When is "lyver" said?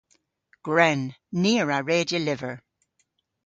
2.21-2.55